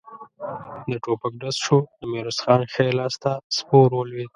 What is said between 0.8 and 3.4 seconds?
د ټوپک ډز شو، د ميرويس خان ښی لاس ته